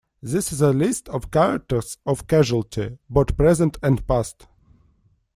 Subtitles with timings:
[0.23, 4.47] This is a list of characters of "Casualty", both present and past.